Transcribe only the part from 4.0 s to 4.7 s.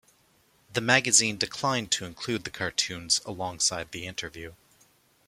interview.